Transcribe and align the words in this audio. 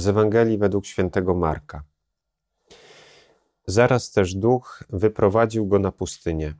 Z 0.00 0.08
Ewangelii 0.08 0.58
według 0.58 0.86
świętego 0.86 1.34
Marka. 1.34 1.82
Zaraz 3.66 4.10
też 4.10 4.34
duch 4.34 4.84
wyprowadził 4.90 5.66
go 5.66 5.78
na 5.78 5.92
pustynię. 5.92 6.54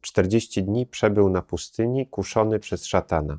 Czterdzieści 0.00 0.62
dni 0.62 0.86
przebył 0.86 1.28
na 1.28 1.42
pustyni, 1.42 2.06
kuszony 2.06 2.58
przez 2.58 2.86
szatana. 2.86 3.38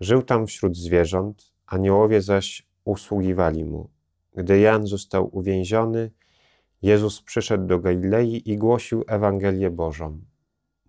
Żył 0.00 0.22
tam 0.22 0.46
wśród 0.46 0.76
zwierząt, 0.76 1.52
aniołowie 1.66 2.22
zaś 2.22 2.66
usługiwali 2.84 3.64
mu. 3.64 3.90
Gdy 4.34 4.58
Jan 4.58 4.86
został 4.86 5.36
uwięziony, 5.36 6.10
Jezus 6.82 7.22
przyszedł 7.22 7.66
do 7.66 7.78
Galilei 7.78 8.50
i 8.50 8.58
głosił 8.58 9.04
Ewangelię 9.06 9.70
Bożą. 9.70 10.20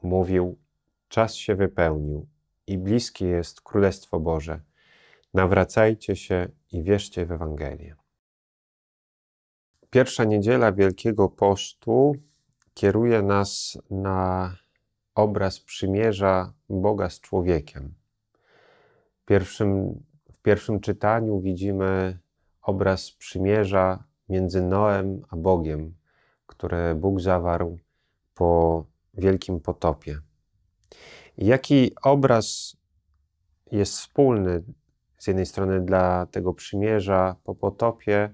Mówił: 0.01 0.57
Czas 1.07 1.35
się 1.35 1.55
wypełnił 1.55 2.27
i 2.67 2.77
bliskie 2.77 3.25
jest 3.25 3.61
Królestwo 3.61 4.19
Boże. 4.19 4.59
Nawracajcie 5.33 6.15
się 6.15 6.47
i 6.73 6.83
wierzcie 6.83 7.25
w 7.25 7.31
Ewangelię. 7.31 7.95
Pierwsza 9.89 10.23
niedziela 10.23 10.71
Wielkiego 10.71 11.29
Postu 11.29 12.15
kieruje 12.73 13.21
nas 13.21 13.77
na 13.89 14.55
obraz 15.15 15.59
przymierza 15.59 16.53
Boga 16.69 17.09
z 17.09 17.19
człowiekiem. 17.19 17.93
W 19.21 19.25
pierwszym, 19.25 20.03
w 20.33 20.37
pierwszym 20.41 20.79
czytaniu 20.79 21.41
widzimy 21.41 22.19
obraz 22.61 23.11
przymierza 23.11 24.03
między 24.29 24.61
Noem 24.61 25.21
a 25.29 25.35
Bogiem, 25.35 25.95
które 26.45 26.95
Bóg 26.95 27.21
zawarł 27.21 27.79
po 28.33 28.85
wielkim 29.13 29.59
potopie. 29.59 30.19
Jaki 31.37 31.91
obraz 32.01 32.77
jest 33.71 33.93
wspólny 33.93 34.63
z 35.23 35.27
jednej 35.27 35.45
strony 35.45 35.81
dla 35.81 36.25
tego 36.25 36.53
przymierza 36.53 37.35
po 37.43 37.55
potopie 37.55 38.33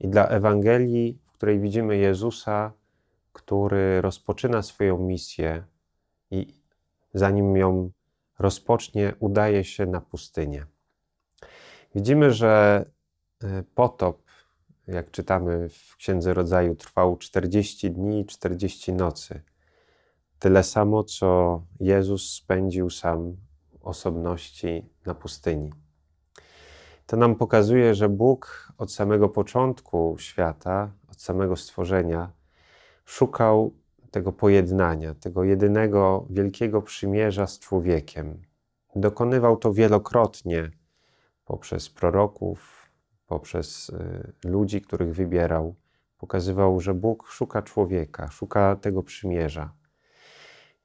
i 0.00 0.08
dla 0.08 0.28
Ewangelii, 0.28 1.18
w 1.26 1.32
której 1.32 1.60
widzimy 1.60 1.96
Jezusa, 1.96 2.72
który 3.32 4.00
rozpoczyna 4.00 4.62
swoją 4.62 4.98
misję 4.98 5.64
i 6.30 6.54
zanim 7.14 7.56
ją 7.56 7.90
rozpocznie, 8.38 9.14
udaje 9.18 9.64
się 9.64 9.86
na 9.86 10.00
pustynię. 10.00 10.66
Widzimy, 11.94 12.30
że 12.30 12.84
e, 13.42 13.62
potop, 13.74 14.22
jak 14.86 15.10
czytamy 15.10 15.68
w 15.68 15.96
Księdze 15.96 16.34
Rodzaju, 16.34 16.74
trwał 16.74 17.16
40 17.16 17.90
dni 17.90 18.20
i 18.20 18.26
40 18.26 18.92
nocy. 18.92 19.42
Tyle 20.38 20.62
samo, 20.62 21.04
co 21.04 21.62
Jezus 21.80 22.32
spędził 22.32 22.90
sam 22.90 23.36
osobności 23.80 24.88
na 25.06 25.14
pustyni. 25.14 25.83
To 27.06 27.16
nam 27.16 27.36
pokazuje, 27.36 27.94
że 27.94 28.08
Bóg 28.08 28.68
od 28.78 28.92
samego 28.92 29.28
początku 29.28 30.16
świata, 30.18 30.90
od 31.10 31.22
samego 31.22 31.56
stworzenia, 31.56 32.32
szukał 33.04 33.72
tego 34.10 34.32
pojednania, 34.32 35.14
tego 35.14 35.44
jedynego 35.44 36.26
wielkiego 36.30 36.82
przymierza 36.82 37.46
z 37.46 37.58
człowiekiem. 37.58 38.42
Dokonywał 38.96 39.56
to 39.56 39.72
wielokrotnie 39.72 40.70
poprzez 41.44 41.90
proroków, 41.90 42.90
poprzez 43.26 43.88
y, 43.88 44.32
ludzi, 44.48 44.80
których 44.80 45.14
wybierał. 45.14 45.74
Pokazywał, 46.18 46.80
że 46.80 46.94
Bóg 46.94 47.26
szuka 47.28 47.62
człowieka, 47.62 48.30
szuka 48.30 48.76
tego 48.76 49.02
przymierza. 49.02 49.72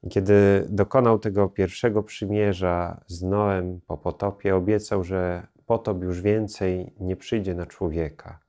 I 0.02 0.08
kiedy 0.08 0.66
dokonał 0.68 1.18
tego 1.18 1.48
pierwszego 1.48 2.02
przymierza 2.02 3.00
z 3.06 3.22
Noem 3.22 3.80
po 3.86 3.98
potopie, 3.98 4.56
obiecał, 4.56 5.04
że 5.04 5.46
potop 5.70 6.02
już 6.02 6.20
więcej 6.20 6.94
nie 7.00 7.16
przyjdzie 7.16 7.54
na 7.54 7.66
człowieka, 7.66 8.40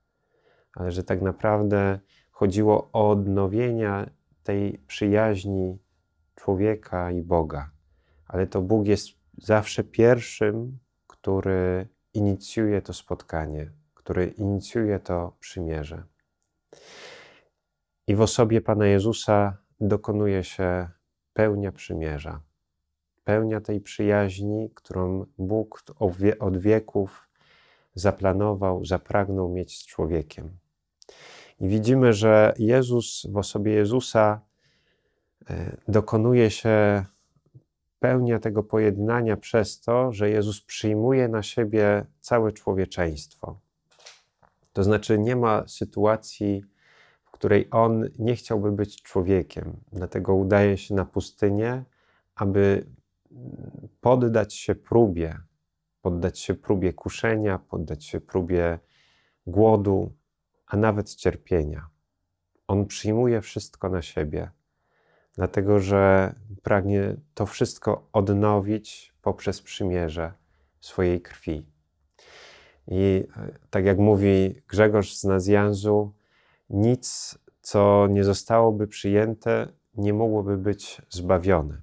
ale 0.73 0.91
że 0.91 1.03
tak 1.03 1.21
naprawdę 1.21 1.99
chodziło 2.31 2.89
o 2.93 3.09
odnowienia 3.09 4.09
tej 4.43 4.77
przyjaźni 4.87 5.79
człowieka 6.35 7.11
i 7.11 7.21
Boga. 7.21 7.71
Ale 8.27 8.47
to 8.47 8.61
Bóg 8.61 8.87
jest 8.87 9.09
zawsze 9.37 9.83
pierwszym, 9.83 10.79
który 11.07 11.87
inicjuje 12.13 12.81
to 12.81 12.93
spotkanie, 12.93 13.71
który 13.93 14.27
inicjuje 14.27 14.99
to 14.99 15.35
przymierze. 15.39 16.03
I 18.07 18.15
w 18.15 18.21
osobie 18.21 18.61
Pana 18.61 18.87
Jezusa 18.87 19.57
dokonuje 19.79 20.43
się 20.43 20.89
pełnia 21.33 21.71
przymierza 21.71 22.41
pełnia 23.23 23.61
tej 23.61 23.81
przyjaźni, 23.81 24.69
którą 24.75 25.25
Bóg 25.37 25.83
od 26.39 26.57
wieków 26.57 27.27
zaplanował, 27.95 28.85
zapragnął 28.85 29.49
mieć 29.49 29.77
z 29.77 29.85
człowiekiem. 29.85 30.57
I 31.59 31.67
widzimy, 31.67 32.13
że 32.13 32.53
Jezus 32.59 33.27
w 33.29 33.37
osobie 33.37 33.73
Jezusa 33.73 34.41
e, 35.49 35.77
dokonuje 35.87 36.51
się 36.51 37.05
pełnia 37.99 38.39
tego 38.39 38.63
pojednania 38.63 39.37
przez 39.37 39.81
to, 39.81 40.13
że 40.13 40.29
Jezus 40.29 40.61
przyjmuje 40.61 41.27
na 41.27 41.43
siebie 41.43 42.05
całe 42.21 42.51
człowieczeństwo. 42.51 43.59
To 44.73 44.83
znaczy, 44.83 45.19
nie 45.19 45.35
ma 45.35 45.67
sytuacji, 45.67 46.63
w 47.23 47.31
której 47.31 47.67
on 47.71 48.09
nie 48.19 48.35
chciałby 48.35 48.71
być 48.71 49.01
człowiekiem, 49.01 49.77
dlatego 49.91 50.35
udaje 50.35 50.77
się 50.77 50.95
na 50.95 51.05
pustynię, 51.05 51.83
aby 52.35 52.85
poddać 54.01 54.53
się 54.53 54.75
próbie, 54.75 55.37
poddać 56.01 56.39
się 56.39 56.53
próbie 56.53 56.93
kuszenia, 56.93 57.59
poddać 57.59 58.05
się 58.05 58.21
próbie 58.21 58.79
głodu, 59.47 60.13
a 60.67 60.77
nawet 60.77 61.15
cierpienia. 61.15 61.89
On 62.67 62.85
przyjmuje 62.85 63.41
wszystko 63.41 63.89
na 63.89 64.01
siebie, 64.01 64.51
dlatego 65.33 65.79
że 65.79 66.35
pragnie 66.63 67.15
to 67.33 67.45
wszystko 67.45 68.09
odnowić 68.13 69.13
poprzez 69.21 69.61
przymierze 69.61 70.33
swojej 70.79 71.21
krwi. 71.21 71.65
I 72.87 73.23
e, 73.37 73.57
tak 73.69 73.85
jak 73.85 73.97
mówi 73.97 74.61
Grzegorz 74.67 75.15
z 75.15 75.23
Nazjanzu, 75.23 76.13
nic, 76.69 77.37
co 77.61 78.07
nie 78.09 78.23
zostałoby 78.23 78.87
przyjęte, 78.87 79.67
nie 79.95 80.13
mogłoby 80.13 80.57
być 80.57 81.01
zbawione. 81.09 81.81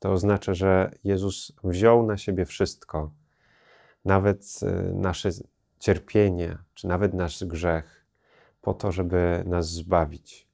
To 0.00 0.12
oznacza, 0.12 0.54
że 0.54 0.90
Jezus 1.04 1.52
wziął 1.64 2.06
na 2.06 2.16
siebie 2.16 2.44
wszystko, 2.44 3.10
nawet 4.04 4.60
y, 4.62 4.94
nasze 4.94 5.30
cierpienie, 5.78 6.58
czy 6.74 6.88
nawet 6.88 7.14
nasz 7.14 7.44
grzech, 7.44 8.06
po 8.60 8.74
to, 8.74 8.92
żeby 8.92 9.42
nas 9.46 9.70
zbawić. 9.70 10.48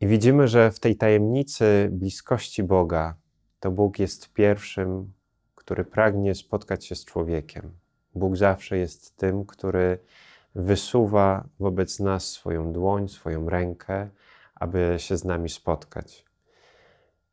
I 0.00 0.06
widzimy, 0.06 0.48
że 0.48 0.70
w 0.70 0.80
tej 0.80 0.96
tajemnicy 0.96 1.88
bliskości 1.92 2.62
Boga 2.62 3.14
to 3.60 3.70
Bóg 3.70 3.98
jest 3.98 4.32
pierwszym, 4.32 5.12
który 5.54 5.84
pragnie 5.84 6.34
spotkać 6.34 6.86
się 6.86 6.94
z 6.94 7.04
człowiekiem. 7.04 7.70
Bóg 8.14 8.36
zawsze 8.36 8.78
jest 8.78 9.16
tym, 9.16 9.46
który 9.46 9.98
wysuwa 10.54 11.48
wobec 11.58 12.00
nas 12.00 12.28
swoją 12.28 12.72
dłoń, 12.72 13.08
swoją 13.08 13.48
rękę, 13.48 14.08
aby 14.54 14.94
się 14.98 15.16
z 15.16 15.24
nami 15.24 15.48
spotkać. 15.48 16.29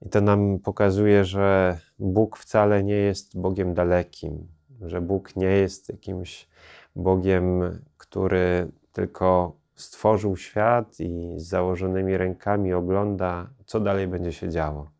I 0.01 0.09
to 0.09 0.21
nam 0.21 0.59
pokazuje, 0.59 1.25
że 1.25 1.77
Bóg 1.99 2.37
wcale 2.37 2.83
nie 2.83 2.95
jest 2.95 3.39
Bogiem 3.39 3.73
dalekim, 3.73 4.47
że 4.81 5.01
Bóg 5.01 5.35
nie 5.35 5.47
jest 5.47 5.89
jakimś 5.89 6.47
Bogiem, 6.95 7.61
który 7.97 8.71
tylko 8.91 9.57
stworzył 9.75 10.37
świat 10.37 10.99
i 10.99 11.33
z 11.35 11.47
założonymi 11.47 12.17
rękami 12.17 12.73
ogląda, 12.73 13.49
co 13.65 13.79
dalej 13.79 14.07
będzie 14.07 14.33
się 14.33 14.49
działo. 14.49 14.91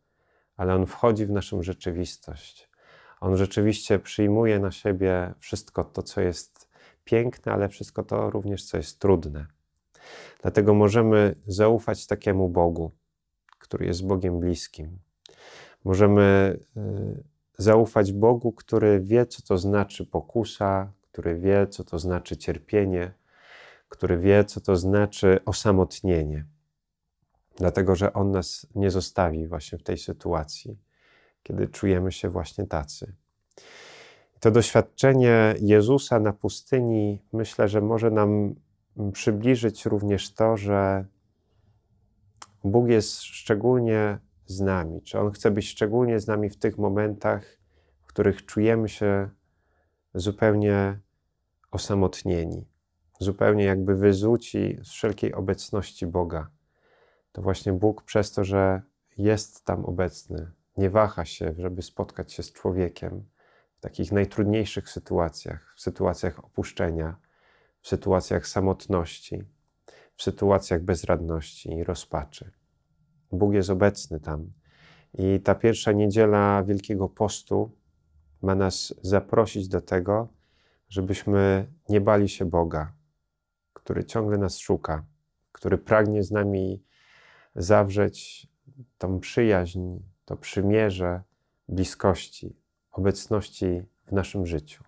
Ale 0.58 0.76
On 0.76 0.86
wchodzi 0.86 1.26
w 1.26 1.32
naszą 1.32 1.64
rzeczywistość. 1.64 2.70
On 3.22 3.38
rzeczywiście 3.38 4.00
przyjmuje 4.00 4.60
na 4.60 4.72
siebie 4.72 5.34
wszystko 5.40 5.84
to, 5.84 6.04
co 6.04 6.22
jest 6.22 6.70
piękne, 7.04 7.52
ale 7.52 7.70
wszystko 7.70 8.04
to 8.04 8.30
również, 8.30 8.66
co 8.66 8.78
jest 8.78 9.00
trudne. 9.00 9.46
Dlatego 10.42 10.74
możemy 10.74 11.36
zaufać 11.48 12.08
takiemu 12.08 12.50
Bogu, 12.50 12.92
który 13.68 13.86
jest 13.86 14.08
Bogiem 14.08 14.40
bliskim. 14.40 15.00
Możemy 15.84 16.60
y, 16.78 17.24
zaufać 17.58 18.12
Bogu, 18.12 18.52
który 18.52 19.00
wie, 19.00 19.26
co 19.26 19.42
to 19.42 19.58
znaczy 19.58 20.06
pokusa, 20.06 20.92
który 21.02 21.40
wie, 21.40 21.68
co 21.68 21.84
to 21.84 22.00
znaczy 22.00 22.38
cierpienie, 22.38 23.12
który 23.90 24.18
wie, 24.18 24.46
co 24.46 24.62
to 24.62 24.76
znaczy 24.76 25.40
osamotnienie. 25.46 26.46
Dlatego, 27.56 27.96
że 27.96 28.14
On 28.14 28.32
nas 28.32 28.68
nie 28.76 28.92
zostawi 28.92 29.48
właśnie 29.48 29.78
w 29.78 29.84
tej 29.84 29.98
sytuacji, 29.98 30.78
kiedy 31.44 31.68
czujemy 31.68 32.12
się 32.12 32.30
właśnie 32.30 32.68
tacy. 32.68 33.14
To 34.40 34.52
doświadczenie 34.52 35.56
Jezusa 35.62 36.20
na 36.20 36.34
pustyni 36.34 37.22
myślę, 37.34 37.68
że 37.68 37.82
może 37.82 38.12
nam 38.12 38.56
przybliżyć 39.14 39.86
również 39.86 40.34
to, 40.34 40.58
że 40.58 41.06
Bóg 42.64 42.90
jest 42.90 43.22
szczególnie 43.22 44.20
z 44.46 44.62
nami, 44.62 45.02
czy 45.02 45.20
On 45.20 45.32
chce 45.32 45.52
być 45.52 45.70
szczególnie 45.70 46.20
z 46.20 46.28
nami 46.28 46.50
w 46.50 46.58
tych 46.58 46.78
momentach, 46.78 47.58
w 48.02 48.08
których 48.08 48.46
czujemy 48.46 48.90
się 48.90 49.30
zupełnie 50.14 51.00
osamotnieni, 51.72 52.68
zupełnie 53.20 53.64
jakby 53.64 53.96
wyzuci 53.96 54.80
z 54.84 54.90
wszelkiej 54.90 55.34
obecności 55.34 56.08
Boga. 56.08 56.50
To 57.32 57.42
właśnie 57.42 57.74
Bóg 57.74 58.04
przez 58.04 58.32
to, 58.32 58.44
że 58.44 58.82
jest 59.18 59.66
tam 59.66 59.86
obecny, 59.86 60.52
nie 60.78 60.90
waha 60.90 61.26
się, 61.26 61.54
żeby 61.58 61.82
spotkać 61.82 62.34
się 62.34 62.44
z 62.44 62.52
człowiekiem 62.54 63.24
w 63.78 63.80
takich 63.80 64.12
najtrudniejszych 64.12 64.90
sytuacjach, 64.90 65.74
w 65.78 65.82
sytuacjach 65.82 66.46
opuszczenia, 66.46 67.16
w 67.82 67.88
sytuacjach 67.88 68.48
samotności, 68.48 69.44
w 70.18 70.24
sytuacjach 70.24 70.82
bezradności 70.82 71.70
i 71.74 71.84
rozpaczy. 71.84 72.52
Bóg 73.32 73.54
jest 73.54 73.70
obecny 73.70 74.20
tam. 74.20 74.52
I 75.14 75.40
ta 75.40 75.56
pierwsza 75.56 75.92
niedziela 75.92 76.64
Wielkiego 76.64 77.10
Postu 77.10 77.72
ma 78.42 78.56
nas 78.56 78.94
zaprosić 79.02 79.68
do 79.68 79.82
tego, 79.82 80.28
żebyśmy 80.90 81.68
nie 81.90 82.02
bali 82.02 82.30
się 82.30 82.46
Boga, 82.46 82.94
który 83.74 84.04
ciągle 84.04 84.38
nas 84.38 84.58
szuka, 84.58 85.06
który 85.52 85.78
pragnie 85.78 86.24
z 86.24 86.32
nami 86.32 86.84
zawrzeć 87.56 88.48
tą 88.98 89.20
przyjaźń, 89.20 89.82
to 90.26 90.38
przymierze 90.38 91.22
bliskości, 91.68 92.56
obecności 92.92 93.84
w 94.08 94.12
naszym 94.12 94.46
życiu. 94.46 94.84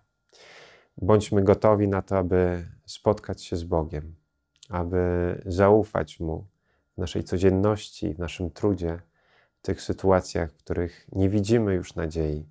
Bądźmy 0.96 1.42
gotowi 1.42 1.88
na 1.88 2.02
to, 2.02 2.18
aby 2.18 2.66
spotkać 2.86 3.44
się 3.44 3.56
z 3.56 3.64
Bogiem, 3.64 4.19
aby 4.70 5.34
zaufać 5.46 6.20
Mu 6.20 6.46
w 6.94 6.98
naszej 6.98 7.24
codzienności, 7.24 8.14
w 8.14 8.18
naszym 8.18 8.50
trudzie, 8.50 9.00
w 9.58 9.62
tych 9.62 9.82
sytuacjach, 9.82 10.50
w 10.52 10.56
których 10.56 11.08
nie 11.12 11.28
widzimy 11.28 11.74
już 11.74 11.94
nadziei, 11.94 12.46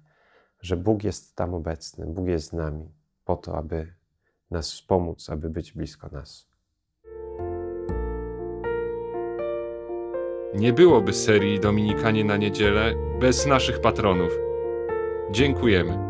że 0.62 0.78
Bóg 0.78 1.04
jest 1.04 1.36
tam 1.36 1.54
obecny, 1.54 2.06
Bóg 2.06 2.28
jest 2.28 2.50
z 2.50 2.54
nami, 2.54 2.92
po 3.26 3.36
to, 3.36 3.58
aby 3.58 3.94
nas 4.52 4.72
wspomóc, 4.72 5.30
aby 5.30 5.50
być 5.50 5.72
blisko 5.72 6.10
nas. 6.12 6.50
Nie 10.56 10.74
byłoby 10.74 11.14
serii 11.14 11.60
Dominikanie 11.60 12.26
na 12.26 12.38
niedzielę 12.38 12.94
bez 13.20 13.46
naszych 13.46 13.82
patronów. 13.82 14.32
Dziękujemy. 15.32 16.09